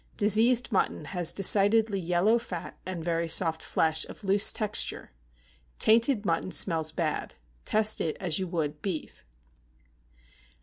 Diseased 0.17 0.71
mutton 0.71 1.05
has 1.05 1.31
decidedly 1.31 1.99
yellow 1.99 2.39
fat, 2.39 2.75
and 2.87 3.05
very 3.05 3.29
soft 3.29 3.61
flesh, 3.61 4.03
of 4.09 4.23
loose 4.23 4.51
texture. 4.51 5.11
Tainted 5.77 6.25
mutton 6.25 6.49
smells 6.49 6.91
bad; 6.91 7.35
test 7.65 8.01
it 8.01 8.17
as 8.19 8.39
you 8.39 8.47
would 8.47 8.81
beef. 8.81 9.23